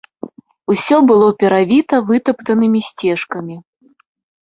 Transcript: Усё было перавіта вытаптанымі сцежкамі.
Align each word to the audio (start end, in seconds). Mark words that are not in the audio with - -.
Усё 0.73 0.97
было 1.11 1.27
перавіта 1.45 2.01
вытаптанымі 2.09 2.85
сцежкамі. 2.91 3.63